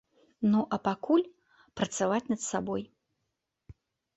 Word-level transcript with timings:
Ну, 0.53 0.61
а 0.77 0.77
пакуль 0.87 1.25
працаваць 1.81 2.25
над 2.33 2.41
сабой. 2.49 2.81